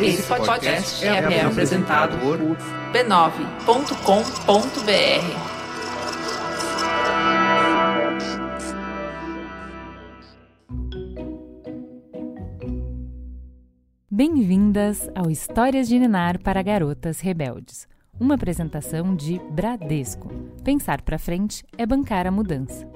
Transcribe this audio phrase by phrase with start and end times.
[0.00, 2.38] Esse podcast é, é apresentado por
[2.92, 3.16] b9.com.br.
[14.10, 17.88] Bem-vindas ao Histórias de Ninar para Garotas Rebeldes,
[18.20, 20.28] uma apresentação de Bradesco.
[20.62, 22.95] Pensar para frente é bancar a mudança.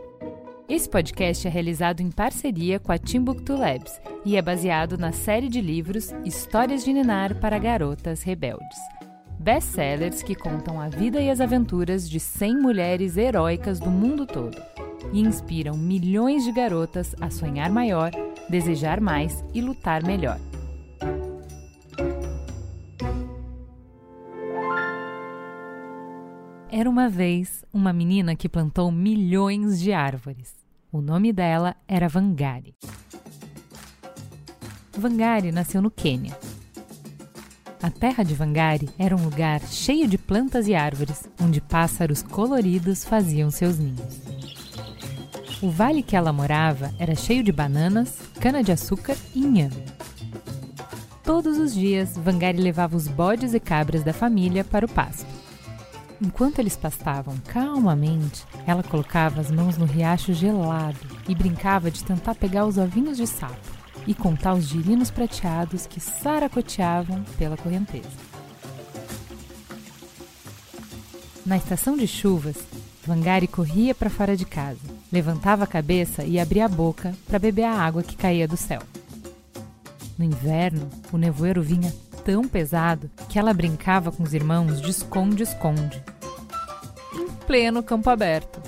[0.70, 5.48] Esse podcast é realizado em parceria com a Timbuktu Labs e é baseado na série
[5.48, 8.78] de livros Histórias de Ninar para Garotas Rebeldes.
[9.40, 14.56] Best-sellers que contam a vida e as aventuras de 100 mulheres heróicas do mundo todo
[15.12, 18.12] e inspiram milhões de garotas a sonhar maior,
[18.48, 20.38] desejar mais e lutar melhor.
[26.70, 30.59] Era uma vez uma menina que plantou milhões de árvores.
[30.92, 32.74] O nome dela era Vangari.
[34.92, 36.36] Vangari nasceu no Quênia.
[37.80, 43.04] A terra de Vangari era um lugar cheio de plantas e árvores, onde pássaros coloridos
[43.04, 44.20] faziam seus ninhos.
[45.62, 49.84] O vale que ela morava era cheio de bananas, cana-de-açúcar e inhame.
[51.22, 55.39] Todos os dias, Vangari levava os bodes e cabras da família para o pasto.
[56.22, 62.34] Enquanto eles pastavam calmamente, ela colocava as mãos no riacho gelado e brincava de tentar
[62.34, 63.56] pegar os ovinhos de sapo
[64.06, 68.08] e contar os girinos prateados que saracoteavam pela correnteza.
[71.46, 72.56] Na estação de chuvas,
[73.06, 74.78] Vangari corria para fora de casa,
[75.10, 78.82] levantava a cabeça e abria a boca para beber a água que caía do céu.
[80.18, 81.94] No inverno, o nevoeiro vinha
[82.24, 86.02] tão pesado que ela brincava com os irmãos de esconde-esconde.
[87.50, 88.62] Pleno campo aberto.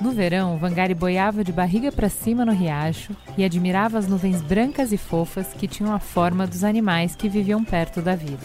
[0.00, 4.90] No verão, Vangari boiava de barriga para cima no riacho e admirava as nuvens brancas
[4.90, 8.40] e fofas que tinham a forma dos animais que viviam perto da vida.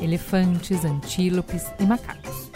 [0.00, 2.50] Elefantes, antílopes e macacos.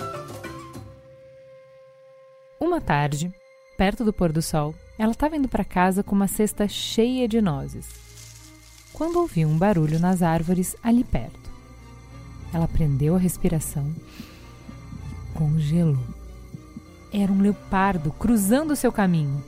[2.58, 3.30] Uma tarde,
[3.76, 7.42] perto do pôr do sol, ela estava indo para casa com uma cesta cheia de
[7.42, 7.86] nozes,
[8.94, 11.49] quando ouviu um barulho nas árvores ali perto.
[12.52, 13.86] Ela prendeu a respiração
[15.12, 16.04] e congelou.
[17.12, 19.42] Era um leopardo cruzando seu caminho.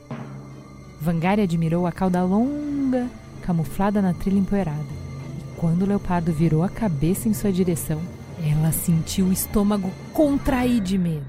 [1.01, 3.09] Vangari admirou a cauda longa,
[3.43, 4.87] camuflada na trilha empoeirada.
[5.39, 8.01] E quando o leopardo virou a cabeça em sua direção,
[8.41, 11.27] ela sentiu o estômago contrair de medo.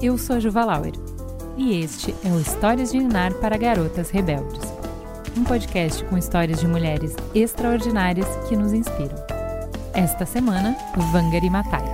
[0.00, 1.15] Eu sou a Juva Lauer
[1.56, 4.60] e este é o Histórias de Ninar para Garotas Rebeldes,
[5.36, 9.16] um podcast com histórias de mulheres extraordinárias que nos inspiram.
[9.94, 10.76] Esta semana,
[11.12, 11.84] Vangari Matai.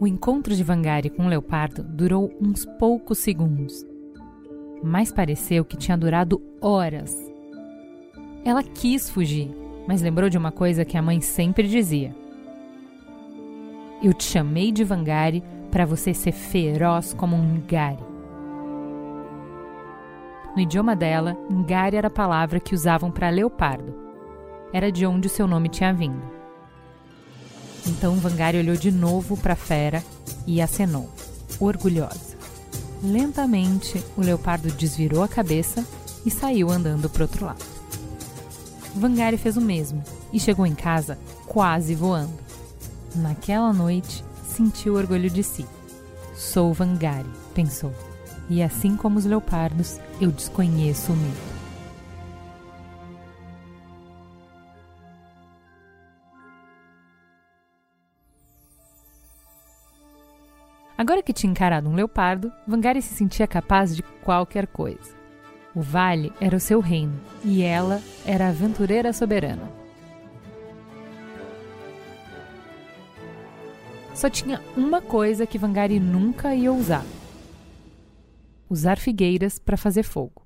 [0.00, 3.84] O encontro de Vangari com o leopardo durou uns poucos segundos,
[4.82, 7.16] mas pareceu que tinha durado horas.
[8.44, 9.50] Ela quis fugir,
[9.86, 12.14] mas lembrou de uma coisa que a mãe sempre dizia
[14.00, 18.02] eu te chamei de Vangari para você ser feroz como um Ngari.
[20.54, 23.94] No idioma dela, Ngari era a palavra que usavam para leopardo.
[24.72, 26.38] Era de onde o seu nome tinha vindo.
[27.86, 30.02] Então Vangari olhou de novo para a fera
[30.46, 31.08] e acenou,
[31.58, 32.36] orgulhosa.
[33.02, 35.84] Lentamente, o leopardo desvirou a cabeça
[36.26, 37.64] e saiu andando para outro lado.
[38.94, 40.02] Vangari fez o mesmo
[40.32, 42.36] e chegou em casa quase voando.
[43.14, 44.24] Naquela noite,
[44.58, 45.64] sentiu orgulho de si.
[46.34, 47.94] Sou Vangari, pensou.
[48.50, 51.58] E assim como os leopardos, eu desconheço o medo.
[60.96, 65.16] Agora que tinha encarado um leopardo, Vangari se sentia capaz de qualquer coisa.
[65.72, 69.77] O vale era o seu reino e ela era a aventureira soberana.
[74.18, 77.06] Só tinha uma coisa que Vangari nunca ia usar:
[78.68, 80.42] usar figueiras para fazer fogo.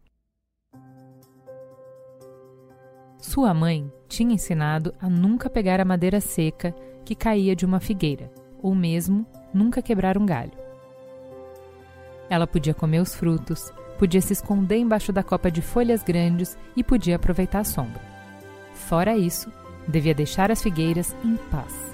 [3.19, 8.31] Sua mãe tinha ensinado a nunca pegar a madeira seca que caía de uma figueira,
[8.61, 9.25] ou mesmo
[9.55, 10.53] nunca quebrar um galho.
[12.29, 16.85] Ela podia comer os frutos, podia se esconder embaixo da copa de folhas grandes e
[16.85, 18.03] podia aproveitar a sombra.
[18.75, 19.51] Fora isso,
[19.89, 21.92] devia deixar as figueiras em paz.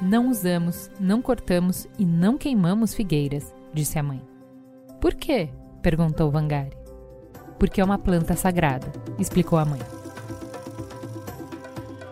[0.00, 4.22] Não usamos, não cortamos e não queimamos figueiras, disse a mãe.
[4.98, 5.50] Por quê?
[5.82, 6.76] perguntou Vangari.
[7.58, 9.80] Porque é uma planta sagrada, explicou a mãe.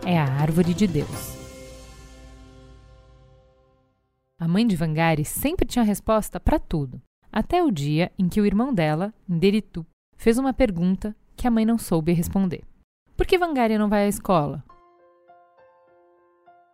[0.05, 1.37] é a árvore de Deus.
[4.39, 7.01] A mãe de Vangari sempre tinha resposta para tudo,
[7.31, 11.65] até o dia em que o irmão dela, Nderitu, fez uma pergunta que a mãe
[11.65, 12.63] não soube responder.
[13.17, 14.63] Por que Vangari não vai à escola?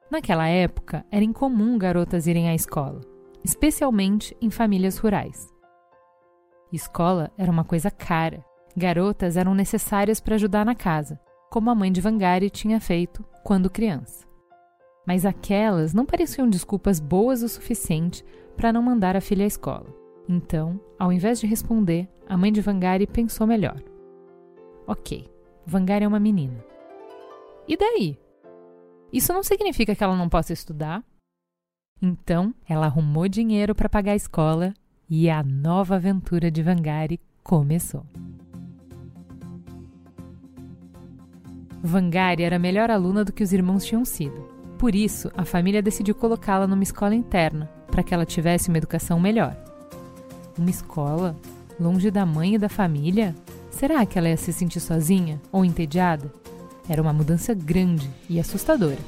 [0.10, 3.02] Naquela época, era incomum garotas irem à escola,
[3.44, 5.52] especialmente em famílias rurais.
[6.72, 8.44] Escola era uma coisa cara.
[8.78, 11.20] Garotas eram necessárias para ajudar na casa,
[11.50, 14.26] como a mãe de Vangari tinha feito quando criança.
[15.08, 18.24] Mas aquelas não pareciam desculpas boas o suficiente
[18.58, 19.88] para não mandar a filha à escola.
[20.28, 23.82] Então, ao invés de responder, a mãe de Vangari pensou melhor.
[24.88, 25.30] Ok,
[25.66, 26.64] Vangari é uma menina.
[27.68, 28.20] E daí?
[29.12, 31.04] Isso não significa que ela não possa estudar.
[32.02, 34.74] Então, ela arrumou dinheiro para pagar a escola
[35.10, 38.06] e a nova aventura de Vangari começou.
[41.82, 44.50] Vangari era melhor aluna do que os irmãos tinham sido.
[44.78, 49.20] Por isso, a família decidiu colocá-la numa escola interna, para que ela tivesse uma educação
[49.20, 49.56] melhor.
[50.58, 51.36] Uma escola?
[51.80, 53.36] Longe da mãe e da família?
[53.70, 56.32] Será que ela ia se sentir sozinha ou entediada?
[56.88, 59.00] Era uma mudança grande e assustadora.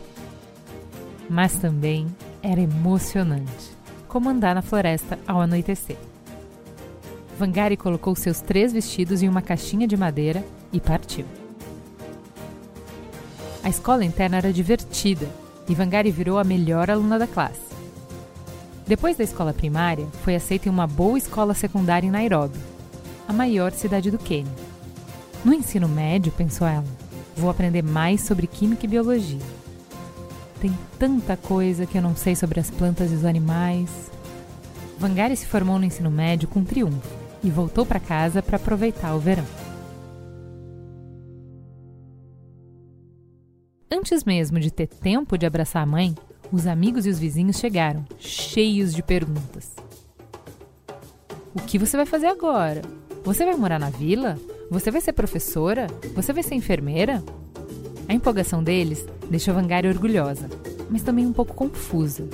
[1.29, 2.07] Mas também
[2.41, 3.71] era emocionante,
[4.07, 5.97] como andar na floresta ao anoitecer.
[7.37, 10.43] Vangari colocou seus três vestidos em uma caixinha de madeira
[10.73, 11.25] e partiu.
[13.63, 15.27] A escola interna era divertida
[15.67, 17.67] e Vangari virou a melhor aluna da classe.
[18.87, 22.57] Depois da escola primária, foi aceita em uma boa escola secundária em Nairobi,
[23.27, 24.51] a maior cidade do Quênia.
[25.43, 26.85] No ensino médio, pensou ela,
[27.37, 29.39] Vou aprender mais sobre química e biologia.
[30.59, 34.11] Tem tanta coisa que eu não sei sobre as plantas e os animais.
[34.97, 37.07] Vangari se formou no ensino médio com triunfo
[37.43, 39.45] e voltou para casa para aproveitar o verão.
[43.91, 46.15] Antes mesmo de ter tempo de abraçar a mãe,
[46.51, 49.75] os amigos e os vizinhos chegaram, cheios de perguntas.
[51.53, 52.81] O que você vai fazer agora?
[53.23, 54.39] Você vai morar na vila?
[54.69, 55.87] Você vai ser professora?
[56.13, 57.23] Você vai ser enfermeira?
[58.07, 60.49] A empolgação deles deixou Vangari orgulhosa,
[60.89, 62.27] mas também um pouco confusa.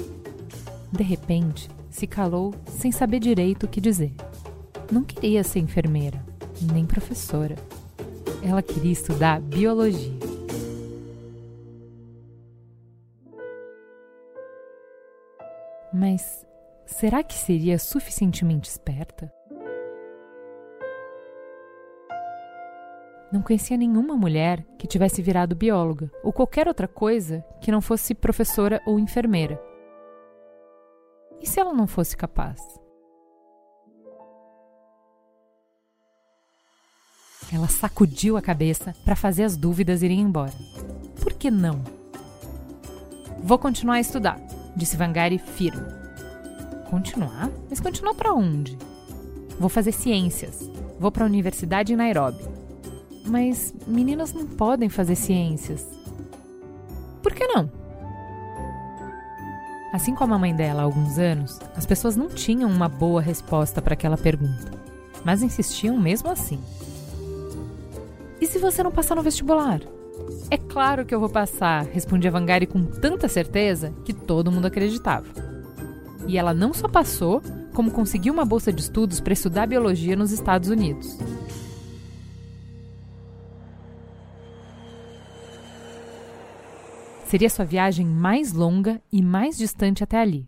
[0.92, 4.14] De repente, se calou sem saber direito o que dizer.
[4.92, 6.24] Não queria ser enfermeira,
[6.74, 7.56] nem professora.
[8.42, 10.12] Ela queria estudar biologia.
[15.94, 16.44] Mas
[16.88, 19.32] será que seria suficientemente esperta?
[23.34, 28.14] Não conhecia nenhuma mulher que tivesse virado bióloga ou qualquer outra coisa que não fosse
[28.14, 29.60] professora ou enfermeira.
[31.42, 32.62] E se ela não fosse capaz?
[37.52, 40.54] Ela sacudiu a cabeça para fazer as dúvidas irem embora.
[41.20, 41.84] Por que não?
[43.40, 44.40] Vou continuar a estudar,
[44.76, 45.88] disse Vangari firme.
[46.88, 47.50] Continuar?
[47.68, 48.78] Mas continuar para onde?
[49.60, 50.70] Vou fazer ciências.
[51.00, 52.53] Vou para a universidade em Nairobi.
[53.26, 55.86] Mas meninas não podem fazer ciências.
[57.22, 57.70] Por que não?
[59.94, 63.82] Assim como a mãe dela há alguns anos, as pessoas não tinham uma boa resposta
[63.82, 64.72] para aquela pergunta,
[65.24, 66.60] mas insistiam mesmo assim.
[68.42, 69.82] E se você não passar no vestibular?
[70.50, 75.28] É claro que eu vou passar, respondia Vangari com tanta certeza que todo mundo acreditava.
[76.28, 77.42] E ela não só passou,
[77.74, 81.18] como conseguiu uma bolsa de estudos para estudar biologia nos Estados Unidos.
[87.34, 90.48] Seria sua viagem mais longa e mais distante até ali.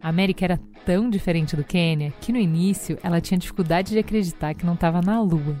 [0.00, 4.54] A América era tão diferente do Quênia que no início ela tinha dificuldade de acreditar
[4.54, 5.54] que não estava na Lua.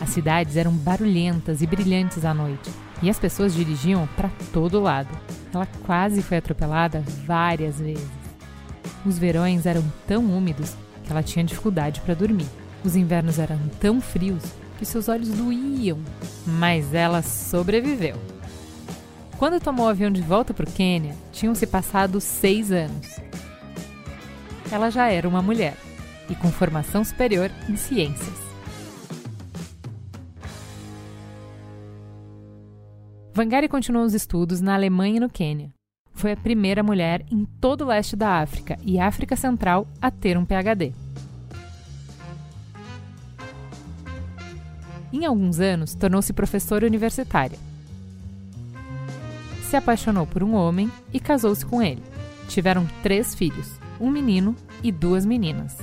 [0.00, 2.70] As cidades eram barulhentas e brilhantes à noite
[3.02, 5.10] e as pessoas dirigiam para todo lado.
[5.52, 8.08] Ela quase foi atropelada várias vezes.
[9.04, 10.74] Os verões eram tão úmidos
[11.04, 12.48] que ela tinha dificuldade para dormir.
[12.82, 14.42] Os invernos eram tão frios
[14.78, 15.98] que seus olhos doíam,
[16.46, 18.35] mas ela sobreviveu.
[19.38, 23.20] Quando tomou o avião de volta para o Quênia, tinham se passado seis anos.
[24.72, 25.76] Ela já era uma mulher
[26.30, 28.46] e com formação superior em ciências.
[33.34, 35.70] Vangari continuou os estudos na Alemanha e no Quênia.
[36.12, 40.38] Foi a primeira mulher em todo o leste da África e África Central a ter
[40.38, 40.94] um PhD.
[45.12, 47.58] Em alguns anos, tornou-se professora universitária
[49.66, 52.02] se apaixonou por um homem e casou-se com ele.
[52.48, 55.76] Tiveram três filhos, um menino e duas meninas.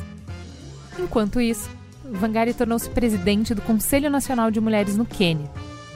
[0.97, 1.69] Enquanto isso,
[2.05, 5.49] Vangari tornou-se presidente do Conselho Nacional de Mulheres no Quênia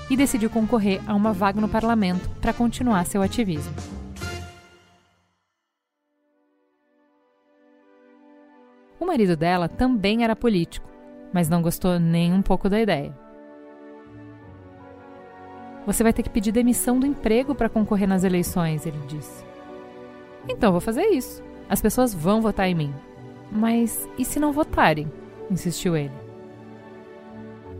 [0.09, 3.73] e decidiu concorrer a uma vaga no parlamento para continuar seu ativismo.
[8.99, 10.89] O marido dela também era político,
[11.33, 13.26] mas não gostou nem um pouco da ideia.
[15.87, 19.45] Você vai ter que pedir demissão do emprego para concorrer nas eleições, ele disse.
[20.45, 21.41] Então vou fazer isso.
[21.69, 22.93] As pessoas vão votar em mim.
[23.49, 25.09] Mas e se não votarem?
[25.49, 26.11] insistiu ele.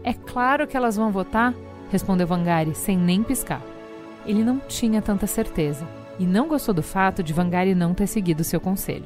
[0.06, 1.54] É claro que elas vão votar,
[1.92, 3.62] respondeu Vangari sem nem piscar.
[4.26, 5.86] Ele não tinha tanta certeza
[6.18, 9.06] e não gostou do fato de Vangari não ter seguido seu conselho.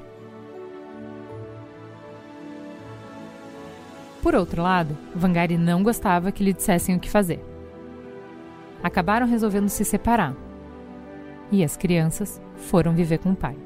[4.22, 7.51] Por outro lado, Vangari não gostava que lhe dissessem o que fazer.
[8.84, 10.36] Acabaram resolvendo se separar.
[11.52, 13.58] E as crianças foram viver com o pai.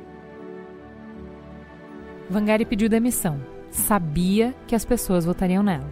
[2.30, 3.40] Vangari pediu demissão.
[3.70, 5.90] Sabia que as pessoas votariam nela.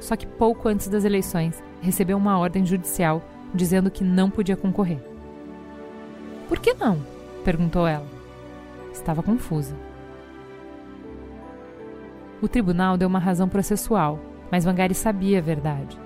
[0.00, 3.22] Só que pouco antes das eleições, recebeu uma ordem judicial
[3.54, 5.00] dizendo que não podia concorrer.
[6.48, 6.98] Por que não?
[7.44, 8.06] perguntou ela.
[8.92, 9.76] Estava confusa.
[12.40, 14.20] O tribunal deu uma razão processual,
[14.50, 16.05] mas Vangari sabia a verdade.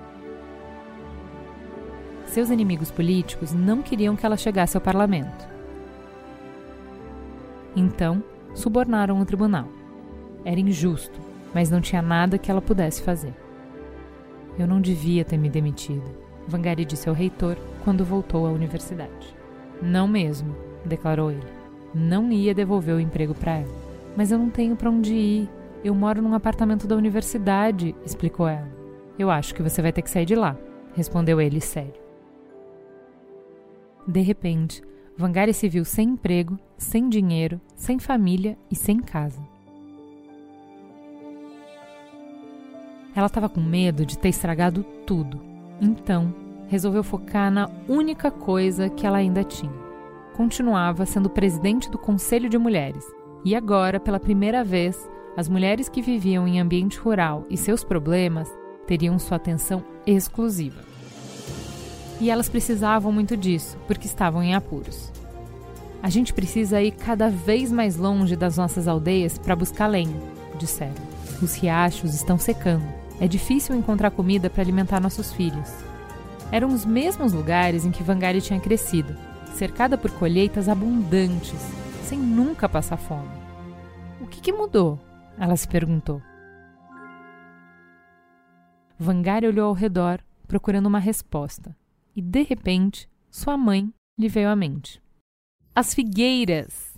[2.31, 5.45] Seus inimigos políticos não queriam que ela chegasse ao parlamento.
[7.75, 8.23] Então,
[8.53, 9.67] subornaram o tribunal.
[10.45, 11.19] Era injusto,
[11.53, 13.33] mas não tinha nada que ela pudesse fazer.
[14.57, 16.09] Eu não devia ter me demitido,
[16.47, 19.35] Vangari disse ao reitor quando voltou à universidade.
[19.81, 21.43] Não mesmo, declarou ele.
[21.93, 23.75] Não ia devolver o emprego para ela.
[24.15, 25.49] Mas eu não tenho para onde ir.
[25.83, 28.71] Eu moro num apartamento da universidade, explicou ela.
[29.19, 30.55] Eu acho que você vai ter que sair de lá,
[30.95, 32.00] respondeu ele sério.
[34.11, 34.81] De repente,
[35.17, 39.41] Vangari se viu sem emprego, sem dinheiro, sem família e sem casa.
[43.15, 45.39] Ela estava com medo de ter estragado tudo.
[45.79, 46.35] Então,
[46.67, 49.71] resolveu focar na única coisa que ela ainda tinha.
[50.35, 53.05] Continuava sendo presidente do Conselho de Mulheres.
[53.45, 58.51] E agora, pela primeira vez, as mulheres que viviam em ambiente rural e seus problemas
[58.85, 60.90] teriam sua atenção exclusiva.
[62.21, 65.11] E elas precisavam muito disso, porque estavam em apuros.
[66.01, 70.15] A gente precisa ir cada vez mais longe das nossas aldeias para buscar lenha,
[70.57, 70.95] disseram.
[71.41, 75.69] Os riachos estão secando é difícil encontrar comida para alimentar nossos filhos.
[76.51, 79.15] Eram os mesmos lugares em que Vangari tinha crescido,
[79.53, 81.61] cercada por colheitas abundantes,
[82.03, 83.29] sem nunca passar fome.
[84.19, 84.99] O que, que mudou?
[85.37, 86.19] Ela se perguntou.
[88.97, 91.75] Vangari olhou ao redor, procurando uma resposta,
[92.15, 95.01] e de repente, sua mãe lhe veio à mente.
[95.73, 96.91] As figueiras!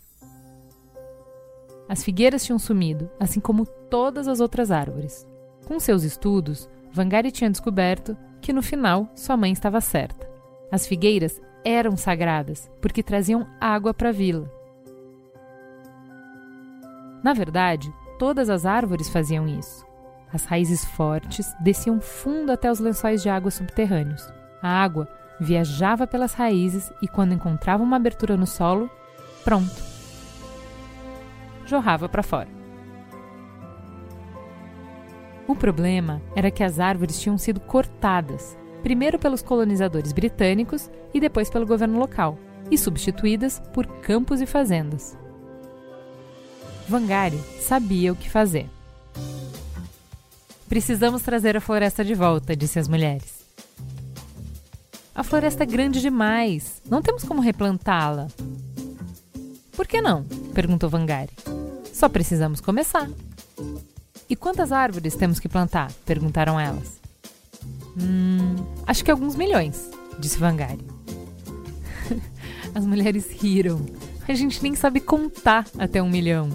[1.88, 5.28] As figueiras tinham sumido, assim como todas as outras árvores.
[5.68, 10.30] Com seus estudos, Vangari tinha descoberto que no final sua mãe estava certa.
[10.72, 14.52] As figueiras eram sagradas porque traziam água para a vila.
[17.24, 19.86] Na verdade, todas as árvores faziam isso.
[20.32, 24.28] As raízes fortes desciam fundo até os lençóis de água subterrâneos.
[24.64, 28.90] A água viajava pelas raízes e, quando encontrava uma abertura no solo,
[29.44, 29.76] pronto,
[31.66, 32.48] jorrava para fora.
[35.46, 41.50] O problema era que as árvores tinham sido cortadas, primeiro pelos colonizadores britânicos e depois
[41.50, 42.40] pelo governo local,
[42.72, 45.18] e substituídas por campos e fazendas.
[46.88, 48.70] Vangari sabia o que fazer.
[50.70, 53.43] Precisamos trazer a floresta de volta, disse as mulheres.
[55.16, 56.82] A floresta é grande demais.
[56.90, 58.28] Não temos como replantá-la.
[59.74, 60.24] Por que não?
[60.54, 61.32] perguntou Vangari.
[61.94, 63.08] Só precisamos começar.
[64.28, 65.92] E quantas árvores temos que plantar?
[66.06, 67.00] perguntaram elas.
[67.96, 68.56] Hum,
[68.88, 70.84] acho que alguns milhões, disse Vangari.
[72.74, 73.86] As mulheres riram.
[74.28, 76.50] A gente nem sabe contar até um milhão.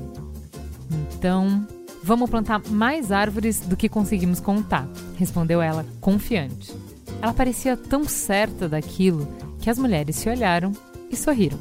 [1.14, 1.64] Então,
[2.02, 6.74] vamos plantar mais árvores do que conseguimos contar, respondeu ela, confiante.
[7.20, 9.26] Ela parecia tão certa daquilo
[9.60, 10.72] que as mulheres se olharam
[11.10, 11.58] e sorriram.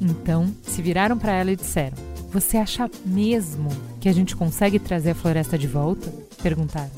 [0.00, 1.96] Então, se viraram para ela e disseram:
[2.30, 3.68] Você acha mesmo
[4.00, 6.12] que a gente consegue trazer a floresta de volta?
[6.42, 6.90] Perguntaram.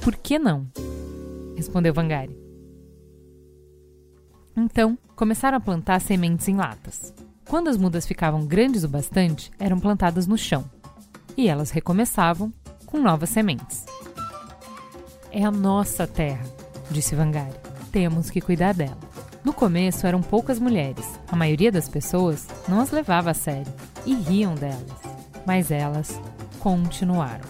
[0.00, 0.66] Por que não?
[1.56, 2.36] Respondeu Vangari.
[4.56, 7.12] Então, começaram a plantar sementes em latas.
[7.48, 10.64] Quando as mudas ficavam grandes o bastante, eram plantadas no chão.
[11.36, 12.52] E elas recomeçavam
[12.86, 13.84] com novas sementes.
[15.32, 16.44] É a nossa terra,
[16.90, 17.54] disse Vangari.
[17.92, 18.98] Temos que cuidar dela.
[19.44, 21.06] No começo eram poucas mulheres.
[21.28, 23.72] A maioria das pessoas não as levava a sério
[24.04, 25.10] e riam delas
[25.46, 26.20] mas elas
[26.58, 27.44] continuaram.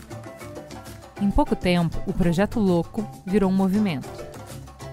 [1.21, 4.09] Em pouco tempo, o projeto Louco virou um movimento.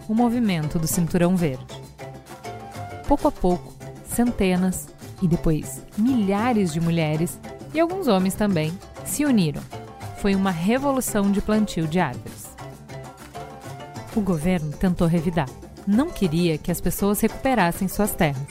[0.08, 1.66] O movimento do Cinturão Verde.
[3.08, 3.74] Pouco a pouco,
[4.06, 4.90] centenas
[5.22, 7.40] e depois milhares de mulheres
[7.74, 9.62] e alguns homens também se uniram.
[10.18, 12.27] Foi uma revolução de plantio de árvores.
[14.18, 15.48] O governo tentou revidar.
[15.86, 18.48] Não queria que as pessoas recuperassem suas terras.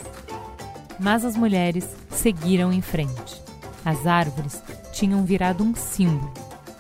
[0.97, 3.43] Mas as mulheres seguiram em frente.
[3.85, 6.33] As árvores tinham virado um símbolo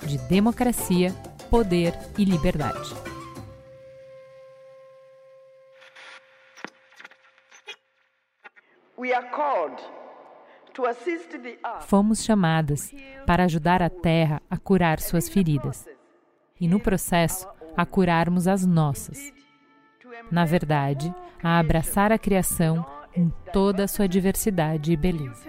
[0.04, 1.12] de democracia,
[1.50, 2.94] poder e liberdade.
[11.80, 12.94] Fomos chamadas
[13.26, 15.88] para ajudar a terra a curar suas feridas
[16.60, 19.32] e, no processo, a curarmos as nossas.
[20.30, 25.44] Na verdade, a abraçar a criação em toda a sua diversidade e beleza.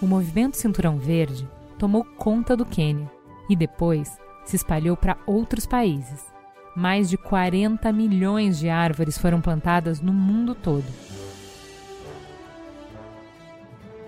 [0.00, 1.48] O movimento Cinturão Verde
[1.78, 3.10] tomou conta do Quênia
[3.48, 6.24] e depois se espalhou para outros países.
[6.74, 10.86] Mais de 40 milhões de árvores foram plantadas no mundo todo.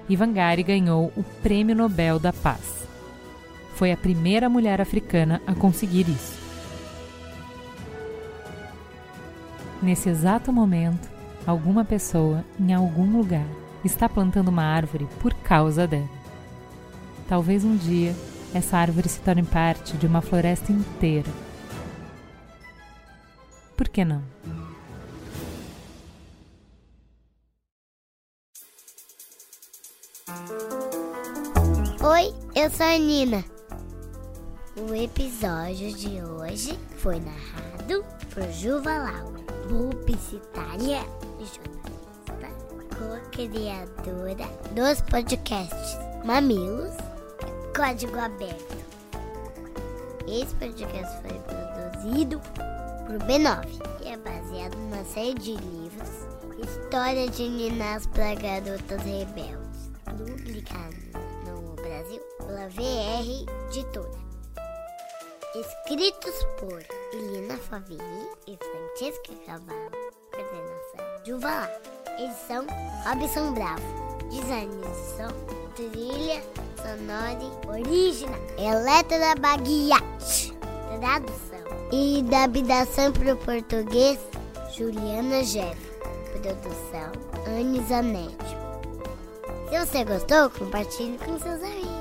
[0.08, 2.87] Ivangari ganhou o Prêmio Nobel da Paz.
[3.78, 6.36] Foi a primeira mulher africana a conseguir isso.
[9.80, 11.08] Nesse exato momento,
[11.46, 13.46] alguma pessoa, em algum lugar,
[13.84, 16.08] está plantando uma árvore por causa dela.
[17.28, 18.16] Talvez um dia
[18.52, 21.30] essa árvore se torne parte de uma floresta inteira.
[23.76, 24.24] Por que não?
[32.02, 33.57] Oi, eu sou a Nina.
[34.80, 41.00] O episódio de hoje foi narrado por Juva Laura, publicitária
[41.40, 42.48] e jornalista,
[42.96, 46.94] co-criadora dos podcasts Mamilos
[47.74, 48.76] Código Aberto.
[50.28, 52.40] Esse podcast foi produzido
[53.04, 53.66] por B9
[54.04, 56.28] e é baseado numa série de livros
[56.62, 60.96] História de Ninas para Garotas Rebeldes, publicado
[61.44, 64.27] no Brasil pela VR Editora.
[65.54, 69.90] Escritos por Elina Favini e Francesca Cavallo.
[70.30, 71.80] Coordenação Juvala.
[72.18, 72.66] Edição
[73.06, 74.28] Robson Bravo.
[74.28, 75.30] Design edição
[75.74, 76.42] Trilha
[76.76, 78.38] sonora original.
[78.58, 80.52] Eletra Baguiate.
[81.00, 84.18] Tradução e adaptação para o português
[84.76, 85.80] Juliana Jeff.
[86.42, 87.10] Produção
[87.46, 88.58] Anne Zanetti.
[89.70, 91.98] Se você gostou, compartilhe com seus amigos.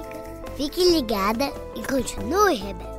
[0.58, 2.97] Fique ligada e continue rebelde.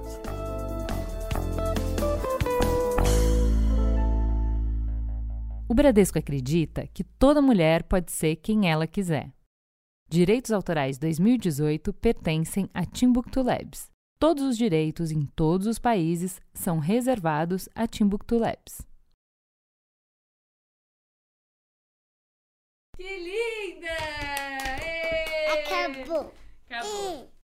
[5.78, 9.32] Bradesco acredita que toda mulher pode ser quem ela quiser.
[10.10, 13.88] Direitos Autorais 2018 pertencem a Timbuktu Labs.
[14.18, 18.84] Todos os direitos em todos os países são reservados a Timbuktu Labs.
[22.96, 23.96] Que linda!
[25.62, 26.34] Acabou.
[26.68, 27.37] Acabou.